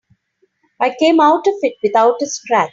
[0.79, 2.69] I came out of it without a scratch.